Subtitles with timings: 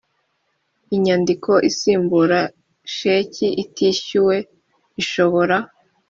[0.95, 2.39] inyandiko isimbura
[2.95, 4.35] sheki itishyuwe
[5.01, 5.55] ishobora